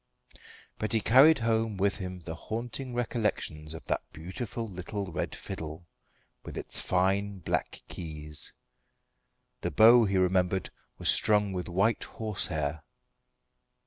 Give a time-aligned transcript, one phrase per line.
[0.79, 5.85] But he carried home with him the haunting recollections of that beautiful little red fiddle,
[6.43, 8.51] with its fine black keys.
[9.61, 12.81] The bow, he remembered, was strung with white horsehair.